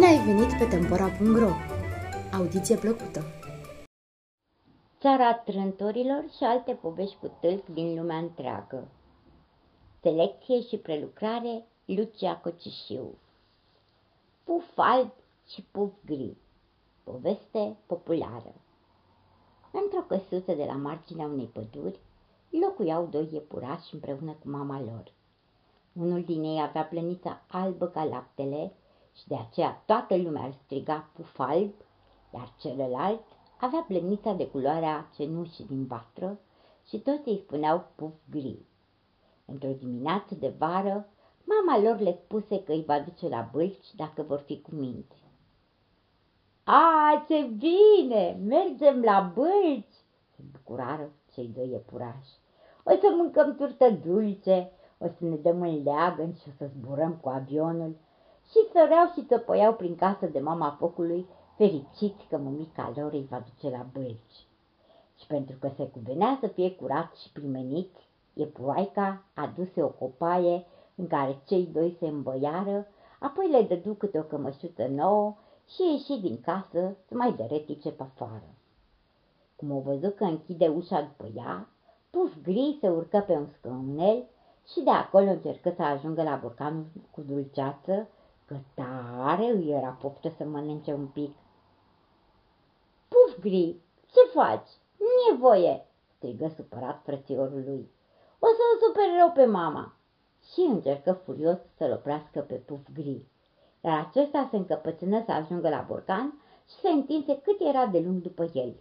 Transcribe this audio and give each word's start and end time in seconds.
ai 0.00 0.24
venit 0.24 0.58
pe 0.58 0.64
Tempora.ro! 0.64 1.50
Audiție 2.32 2.76
plăcută! 2.76 3.24
Țara 5.00 5.34
trântorilor 5.34 6.24
și 6.36 6.44
alte 6.44 6.72
povești 6.72 7.16
cu 7.20 7.30
tâlc 7.40 7.66
din 7.66 7.94
lumea 7.98 8.16
întreagă. 8.16 8.88
Selecție 10.00 10.60
și 10.60 10.76
prelucrare 10.76 11.66
Lucia 11.84 12.36
Cocișiu 12.36 13.18
Puf 14.44 14.64
alb 14.74 15.12
și 15.46 15.62
puf 15.70 15.92
gri 16.04 16.36
Poveste 17.04 17.76
populară 17.86 18.54
Într-o 19.72 20.00
căsuță 20.08 20.52
de 20.52 20.64
la 20.64 20.76
marginea 20.76 21.26
unei 21.26 21.46
păduri 21.46 21.98
locuiau 22.50 23.06
doi 23.06 23.28
iepurași 23.32 23.94
împreună 23.94 24.32
cu 24.32 24.50
mama 24.50 24.80
lor. 24.80 25.12
Unul 25.92 26.24
din 26.24 26.42
ei 26.42 26.62
avea 26.62 26.84
plănița 26.84 27.42
albă 27.48 27.86
ca 27.86 28.04
laptele 28.04 28.72
și 29.16 29.28
de 29.28 29.34
aceea 29.34 29.82
toată 29.86 30.16
lumea 30.16 30.44
îl 30.44 30.52
striga 30.64 31.10
puf 31.12 31.38
alb, 31.38 31.72
iar 32.34 32.52
celălalt 32.58 33.22
avea 33.60 33.80
plănița 33.80 34.32
de 34.32 34.48
culoarea 34.48 35.10
cenușii 35.14 35.66
din 35.66 35.86
vatră 35.86 36.38
și 36.86 36.98
toți 36.98 37.28
îi 37.28 37.42
spuneau 37.44 37.86
puf 37.94 38.12
gri. 38.30 38.58
Într-o 39.44 39.68
dimineață 39.68 40.34
de 40.34 40.54
vară, 40.58 41.08
mama 41.44 41.82
lor 41.82 42.00
le 42.00 42.18
spuse 42.24 42.62
că 42.62 42.72
îi 42.72 42.84
va 42.84 43.00
duce 43.00 43.28
la 43.28 43.48
bâlci 43.52 43.94
dacă 43.96 44.22
vor 44.22 44.38
fi 44.38 44.60
cu 44.60 44.74
minte. 44.74 45.16
A, 46.64 47.24
ce 47.28 47.42
bine! 47.42 48.40
Mergem 48.44 49.00
la 49.00 49.32
bâlci!" 49.34 49.94
se 50.36 50.42
bucurară 50.52 51.12
cei 51.32 51.46
doi 51.46 51.70
iepurași. 51.70 52.30
O 52.84 52.90
să 52.90 53.12
mâncăm 53.16 53.54
turtă 53.54 53.90
dulce, 53.90 54.70
o 54.98 55.06
să 55.06 55.24
ne 55.24 55.36
dăm 55.36 55.62
în 55.62 55.82
leagăn 55.82 56.34
și 56.34 56.48
o 56.48 56.52
să 56.56 56.70
zburăm 56.76 57.14
cu 57.16 57.28
avionul 57.28 57.96
și 58.52 58.68
săreau 58.72 59.12
și 59.14 59.20
tăpăiau 59.20 59.74
prin 59.74 59.94
casă 59.96 60.26
de 60.26 60.40
mama 60.40 60.76
focului, 60.78 61.26
fericiți 61.56 62.26
că 62.28 62.38
mămica 62.38 62.92
lor 62.96 63.12
îi 63.12 63.26
va 63.30 63.44
duce 63.44 63.76
la 63.76 63.86
bălci. 63.92 64.46
Și 65.18 65.26
pentru 65.26 65.56
că 65.60 65.70
se 65.76 65.84
cuvenea 65.84 66.38
să 66.40 66.46
fie 66.46 66.70
curat 66.70 67.14
și 67.14 67.32
primenit, 67.32 67.96
iepuroaica 68.32 69.22
aduse 69.34 69.82
o 69.82 69.88
copaie 69.88 70.66
în 70.94 71.06
care 71.06 71.42
cei 71.46 71.66
doi 71.66 71.96
se 71.98 72.06
îmbăiară, 72.06 72.86
apoi 73.18 73.50
le 73.50 73.62
dădu 73.62 73.94
câte 73.94 74.18
o 74.18 74.22
cămășuță 74.22 74.86
nouă 74.86 75.36
și 75.68 75.82
ieși 75.82 76.20
din 76.20 76.40
casă 76.40 76.96
să 77.08 77.14
mai 77.14 77.32
deretice 77.32 77.90
pe 77.90 78.02
afară. 78.02 78.48
Cum 79.56 79.70
o 79.70 79.80
văzut 79.80 80.16
că 80.16 80.24
închide 80.24 80.68
ușa 80.68 81.00
după 81.00 81.32
ea, 81.36 81.68
Puf 82.10 82.32
Gri 82.42 82.78
se 82.80 82.88
urcă 82.88 83.24
pe 83.26 83.32
un 83.32 83.46
scăunel 83.58 84.24
și 84.72 84.80
de 84.80 84.90
acolo 84.90 85.30
încercă 85.30 85.72
să 85.76 85.82
ajungă 85.82 86.22
la 86.22 86.38
borcanul 86.42 86.86
cu 87.10 87.20
dulceață, 87.20 88.08
că 88.52 88.82
tare 88.82 89.44
îi 89.44 89.70
era 89.70 89.96
poftă 90.00 90.28
să 90.28 90.44
mănânce 90.44 90.92
un 90.92 91.06
pic. 91.06 91.36
Puf 93.08 93.40
Gri, 93.40 93.76
ce 94.12 94.20
faci? 94.34 94.68
Nu 94.98 95.34
e 95.34 95.38
voie!" 95.38 95.86
strigă 96.16 96.48
supărat 96.56 97.02
frățiorul 97.04 97.62
lui. 97.66 97.90
O 98.38 98.46
să 98.46 98.62
o 98.74 98.86
super 98.86 99.04
rău 99.18 99.30
pe 99.30 99.44
mama!" 99.44 99.94
Și 100.52 100.60
încercă 100.60 101.12
furios 101.12 101.58
să-l 101.76 101.92
oprească 101.92 102.40
pe 102.40 102.54
Puf 102.54 102.80
Gri. 102.94 103.24
Dar 103.80 104.06
acesta 104.08 104.48
se 104.50 104.56
încăpățână 104.56 105.22
să 105.26 105.32
ajungă 105.32 105.68
la 105.68 105.84
borcan 105.88 106.42
și 106.68 106.74
se 106.74 106.88
întinse 106.88 107.40
cât 107.40 107.60
era 107.60 107.86
de 107.86 108.00
lung 108.00 108.22
după 108.22 108.50
el. 108.52 108.74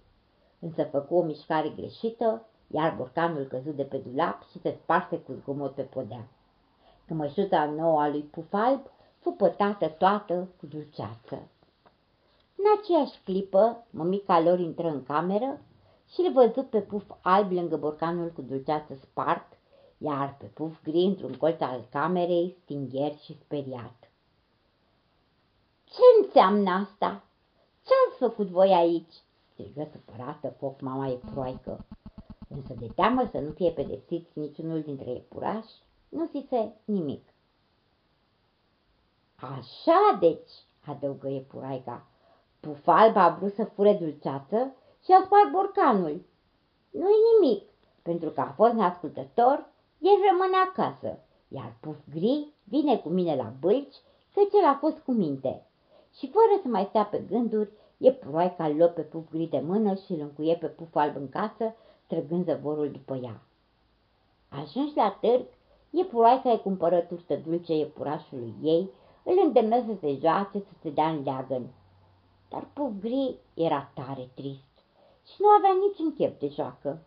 Însă 0.60 0.84
făcu 0.84 1.16
o 1.16 1.24
mișcare 1.24 1.70
greșită, 1.70 2.46
iar 2.68 2.96
borcanul 2.98 3.44
căzut 3.44 3.76
de 3.76 3.84
pe 3.84 3.98
dulap 3.98 4.50
și 4.50 4.60
se 4.60 4.78
sparse 4.82 5.18
cu 5.18 5.32
zgomot 5.32 5.74
pe 5.74 5.82
podea. 5.82 6.28
Cămășuța 7.08 7.66
nouă 7.66 8.02
a 8.02 8.10
lui 8.10 8.22
Puf 8.22 8.54
Alb 9.24 9.38
fu 9.38 9.44
pătată 9.44 9.88
toată 9.88 10.50
cu 10.60 10.66
dulceață. 10.66 11.48
În 12.56 12.66
aceeași 12.80 13.20
clipă, 13.24 13.86
mămica 13.90 14.40
lor 14.40 14.60
intră 14.60 14.88
în 14.88 15.04
cameră 15.04 15.60
și 16.10 16.22
îl 16.22 16.32
văzut 16.32 16.70
pe 16.70 16.80
Puf 16.80 17.12
Alb 17.22 17.52
lângă 17.52 17.78
borcanul 17.78 18.32
cu 18.32 18.42
dulceață 18.42 18.94
spart, 19.02 19.58
iar 19.98 20.36
pe 20.40 20.46
Puf 20.46 20.84
Gri 20.84 21.04
într-un 21.04 21.34
colț 21.34 21.62
al 21.62 21.88
camerei, 21.92 22.56
stingher 22.64 23.18
și 23.18 23.38
speriat. 23.38 24.12
Ce 25.84 26.02
înseamnă 26.24 26.70
asta? 26.70 27.24
Ce-ați 27.86 28.18
făcut 28.20 28.48
voi 28.48 28.74
aici?" 28.74 29.14
strigă 29.52 29.90
supărată 29.92 30.56
foc 30.60 30.82
mama 30.82 31.08
e 31.08 31.20
proaică. 31.34 31.86
Însă 32.48 32.74
de 32.80 32.88
teamă 32.96 33.28
să 33.32 33.40
nu 33.40 33.52
fie 33.52 33.72
pedepsiți 33.72 34.40
niciunul 34.40 34.82
dintre 34.82 35.12
iepurași, 35.12 35.74
nu 36.10 36.26
zise 36.26 36.74
nimic. 36.86 37.31
Așa 39.42 40.18
deci, 40.20 40.52
adăugă 40.86 41.30
iepuraica, 41.30 42.06
pufalba 42.60 43.24
a 43.24 43.36
vrut 43.36 43.54
să 43.54 43.64
fure 43.64 43.94
dulceață 43.94 44.76
și 45.04 45.12
a 45.12 45.24
spart 45.26 45.52
borcanul. 45.52 46.22
Nu-i 46.92 47.42
nimic, 47.42 47.70
pentru 48.02 48.30
că 48.30 48.42
a 48.42 48.54
fost 48.56 48.74
neascultător, 48.74 49.70
el 50.00 50.18
rămâne 50.30 50.58
acasă, 50.68 51.20
iar 51.48 51.76
puf 51.80 51.98
gri 52.14 52.54
vine 52.64 52.98
cu 52.98 53.10
mine 53.10 53.36
la 53.36 53.54
bâlci, 53.60 53.96
căci 54.34 54.54
el 54.54 54.66
a 54.66 54.78
fost 54.80 54.98
cu 54.98 55.12
minte. 55.12 55.66
Și 56.18 56.28
fără 56.28 56.62
să 56.62 56.68
mai 56.68 56.86
stea 56.90 57.04
pe 57.04 57.24
gânduri, 57.30 57.70
e 57.98 58.12
proaica 58.12 58.70
luă 58.70 58.88
pe 58.88 59.02
puf 59.02 59.32
gri 59.32 59.46
de 59.46 59.60
mână 59.60 59.94
și 59.94 60.12
îl 60.12 60.20
încuie 60.20 60.56
pe 60.56 60.68
puf 60.68 60.96
alb 60.96 61.16
în 61.16 61.30
casă, 61.30 61.76
trăgând 62.08 62.46
zăvorul 62.46 62.92
după 62.92 63.16
ea. 63.16 63.42
Ajungi 64.50 64.96
la 64.96 65.18
târg, 65.22 65.46
e 65.90 66.04
proaica 66.04 66.52
îi 66.52 66.62
cumpără 66.62 67.00
turtă 67.00 67.36
dulce 67.36 67.74
iepurașului 67.74 68.54
ei, 68.62 68.90
îl 69.24 69.42
îndemnă 69.46 69.84
să 69.86 69.94
se 70.00 70.18
joace, 70.22 70.60
să 70.60 70.74
se 70.82 70.90
dea 70.90 71.10
în 71.10 71.24
leagăn. 71.24 71.70
Dar 72.50 72.68
puf 72.74 72.92
gri 73.00 73.36
era 73.54 73.92
tare 73.94 74.30
trist 74.34 74.72
și 75.26 75.36
nu 75.40 75.48
avea 75.48 75.72
niciun 75.88 76.14
chef 76.14 76.40
de 76.40 76.48
joacă. 76.48 77.02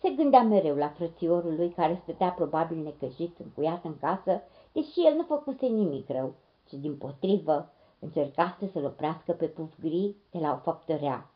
Se 0.00 0.10
gândea 0.10 0.42
mereu 0.42 0.76
la 0.76 0.88
frățiorul 0.88 1.54
lui 1.54 1.70
care 1.70 2.00
stătea 2.02 2.30
probabil 2.30 2.76
necăjit, 2.76 3.38
încuiat 3.38 3.84
în 3.84 3.98
casă, 3.98 4.42
deși 4.72 5.06
el 5.06 5.14
nu 5.14 5.22
făcuse 5.22 5.66
nimic 5.66 6.08
rău, 6.08 6.34
ci 6.68 6.72
din 6.72 6.96
potrivă 6.96 7.72
încercase 7.98 8.70
să-l 8.72 8.84
oprească 8.84 9.32
pe 9.32 9.46
puf 9.46 9.72
gri 9.80 10.16
de 10.30 10.38
la 10.38 10.52
o 10.52 10.56
faptă 10.56 10.96
rea. 10.96 11.30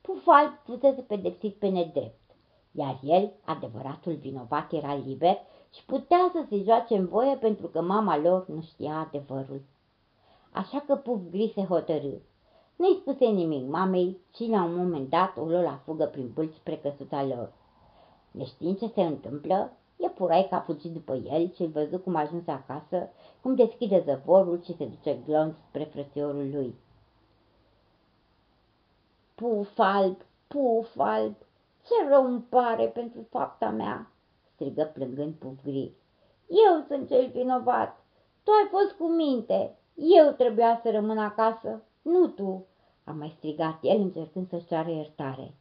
Puf 0.00 0.26
alb 0.26 0.52
fusese 0.64 1.00
pedepsit 1.00 1.54
pe 1.54 1.68
nedrept, 1.68 2.20
iar 2.72 2.98
el, 3.02 3.32
adevăratul 3.44 4.12
vinovat, 4.12 4.72
era 4.72 4.94
liber 4.94 5.38
și 5.70 5.84
putea 5.84 6.30
să 6.32 6.44
se 6.48 6.62
joace 6.62 6.96
în 6.96 7.06
voie 7.06 7.36
pentru 7.36 7.66
că 7.66 7.80
mama 7.80 8.18
lor 8.18 8.48
nu 8.48 8.62
știa 8.62 8.98
adevărul. 8.98 9.62
Așa 10.52 10.84
că 10.86 10.96
Puf 10.96 11.20
Gri 11.30 11.52
se 11.54 11.62
hotărâ. 11.62 12.14
Nu-i 12.76 12.98
spuse 13.00 13.24
nimic 13.24 13.68
mamei 13.68 14.20
și 14.34 14.46
la 14.46 14.62
un 14.62 14.74
moment 14.74 15.08
dat 15.08 15.36
o 15.36 15.44
luă 15.44 15.60
la 15.60 15.80
fugă 15.84 16.04
prin 16.04 16.30
pâlci 16.34 16.54
spre 16.54 16.76
căsuța 16.76 17.24
lor. 17.24 17.52
Neștiind 18.30 18.78
ce 18.78 18.86
se 18.94 19.02
întâmplă, 19.02 19.72
că 20.26 20.54
a 20.54 20.60
fugit 20.60 20.92
după 20.92 21.14
el 21.14 21.52
și 21.54 21.62
îl 21.62 21.68
văzut 21.68 22.02
cum 22.02 22.14
ajunge 22.14 22.50
acasă, 22.50 23.08
cum 23.40 23.54
deschide 23.54 24.02
zăvorul 24.04 24.62
și 24.62 24.76
se 24.76 24.84
duce 24.84 25.18
glonț 25.26 25.54
spre 25.68 25.84
frățiorul 25.84 26.50
lui. 26.52 26.74
Puf 29.34 29.78
alb, 29.78 30.16
puf 30.46 30.98
alb, 30.98 31.34
ce 31.86 32.08
rău 32.08 32.24
îmi 32.24 32.40
pare 32.40 32.86
pentru 32.86 33.26
fapta 33.30 33.70
mea, 33.70 34.10
strigă 34.58 34.90
plângând 34.94 35.34
Puf 35.34 35.62
Gri. 35.62 35.92
Eu 36.46 36.84
sunt 36.86 37.08
cel 37.08 37.30
vinovat. 37.30 38.04
Tu 38.42 38.50
ai 38.50 38.68
fost 38.70 38.92
cu 38.92 39.06
minte. 39.08 39.76
Eu 39.94 40.32
trebuia 40.32 40.80
să 40.82 40.90
rămân 40.90 41.18
acasă, 41.18 41.82
nu 42.02 42.26
tu, 42.26 42.66
a 43.04 43.10
mai 43.10 43.34
strigat 43.36 43.78
el 43.82 44.00
încercând 44.00 44.48
să-și 44.48 44.66
ceară 44.66 44.90
iertare. 44.90 45.54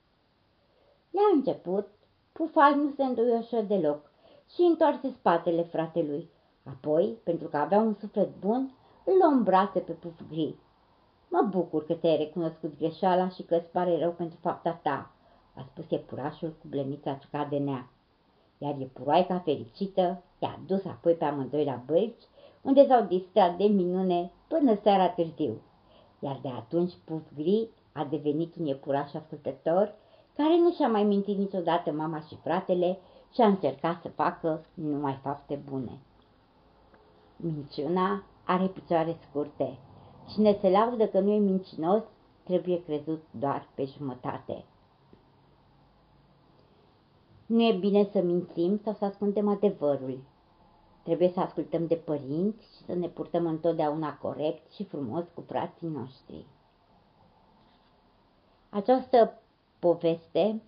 La 1.09 1.21
început, 1.33 1.87
Pufal 2.31 2.75
nu 2.75 2.93
se 2.95 3.03
înduioșă 3.03 3.61
deloc 3.61 4.11
și 4.53 4.61
întoarse 4.61 5.09
spatele 5.09 5.63
fratelui. 5.63 6.29
Apoi, 6.63 7.17
pentru 7.23 7.47
că 7.47 7.57
avea 7.57 7.79
un 7.79 7.93
suflet 7.93 8.29
bun, 8.39 8.73
îl 9.05 9.13
luă 9.17 9.31
în 9.31 9.43
brațe 9.43 9.79
pe 9.79 9.91
Puf 9.91 10.19
Gri. 10.29 10.55
Mă 11.29 11.47
bucur 11.49 11.85
că 11.85 11.93
te-ai 11.93 12.17
recunoscut 12.17 12.77
greșeala 12.77 13.29
și 13.29 13.43
că 13.43 13.55
îți 13.55 13.71
pare 13.71 13.99
rău 13.99 14.11
pentru 14.11 14.37
fapta 14.41 14.79
ta, 14.83 15.11
a 15.55 15.65
spus 15.71 15.89
iepurașul 15.89 16.49
cu 16.49 16.67
blemița 16.67 17.19
de 17.49 17.57
nea 17.57 17.89
iar 18.57 18.77
iepuroaica 18.77 19.39
fericită 19.39 20.23
i-a 20.39 20.59
dus 20.65 20.85
apoi 20.85 21.13
pe 21.13 21.25
amândoi 21.25 21.65
la 21.65 21.81
bălci, 21.85 22.23
unde 22.61 22.87
s-au 22.87 23.05
distrat 23.05 23.57
de 23.57 23.63
minune 23.63 24.31
până 24.47 24.79
seara 24.83 25.09
târziu. 25.09 25.61
Iar 26.19 26.39
de 26.41 26.47
atunci 26.47 26.93
Puf 27.03 27.21
Gri 27.35 27.69
a 27.91 28.05
devenit 28.05 28.55
un 28.55 28.65
iepuraș 28.65 29.13
ascultător, 29.13 29.95
care 30.35 30.57
nu 30.57 30.71
și-a 30.71 30.87
mai 30.87 31.03
mintit 31.03 31.37
niciodată 31.37 31.91
mama 31.91 32.19
și 32.19 32.35
fratele 32.35 32.97
și 33.33 33.41
a 33.41 33.47
încercat 33.47 34.01
să 34.01 34.09
facă 34.09 34.65
numai 34.73 35.19
fapte 35.21 35.59
bune. 35.69 35.99
Minciuna 37.35 38.23
are 38.43 38.65
picioare 38.65 39.17
scurte. 39.29 39.77
Cine 40.33 40.57
se 40.61 40.69
laudă 40.69 41.07
că 41.07 41.19
nu 41.19 41.31
e 41.31 41.39
mincinos, 41.39 42.01
trebuie 42.43 42.83
crezut 42.83 43.23
doar 43.31 43.67
pe 43.75 43.85
jumătate. 43.97 44.63
Nu 47.47 47.63
e 47.63 47.73
bine 47.73 48.09
să 48.11 48.21
mințim 48.21 48.79
sau 48.83 48.93
să 48.93 49.05
ascundem 49.05 49.47
adevărul. 49.47 50.19
Trebuie 51.03 51.29
să 51.29 51.39
ascultăm 51.39 51.87
de 51.87 51.95
părinți 51.95 52.65
și 52.65 52.83
să 52.85 52.93
ne 52.93 53.07
purtăm 53.07 53.45
întotdeauna 53.45 54.17
corect 54.17 54.71
și 54.71 54.83
frumos 54.83 55.25
cu 55.33 55.41
frații 55.41 55.87
noștri. 55.87 56.45
Această 58.69 59.41
poveste 59.79 60.61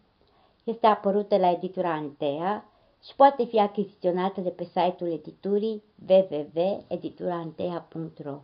este 0.64 0.88
apărută 0.88 1.38
la 1.38 1.50
editura 1.50 1.94
Antea 1.94 2.70
și 3.04 3.16
poate 3.16 3.46
fi 3.46 3.60
achiziționată 3.60 4.42
de 4.42 4.50
pe 4.50 4.64
site-ul 4.64 5.12
editurii 5.12 5.84
www.edituraantea.ro 6.10 8.40